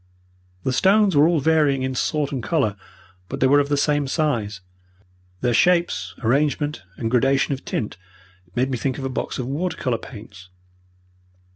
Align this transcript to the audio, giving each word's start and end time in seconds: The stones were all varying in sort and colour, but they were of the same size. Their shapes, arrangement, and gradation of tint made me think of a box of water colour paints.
The 0.63 0.73
stones 0.73 1.15
were 1.15 1.27
all 1.27 1.39
varying 1.39 1.83
in 1.83 1.93
sort 1.93 2.31
and 2.31 2.41
colour, 2.41 2.75
but 3.29 3.39
they 3.39 3.45
were 3.45 3.59
of 3.59 3.69
the 3.69 3.77
same 3.77 4.07
size. 4.07 4.61
Their 5.41 5.53
shapes, 5.53 6.15
arrangement, 6.23 6.81
and 6.97 7.11
gradation 7.11 7.53
of 7.53 7.63
tint 7.63 7.97
made 8.55 8.71
me 8.71 8.79
think 8.79 8.97
of 8.97 9.05
a 9.05 9.09
box 9.09 9.37
of 9.37 9.45
water 9.45 9.77
colour 9.77 9.99
paints. 9.99 10.49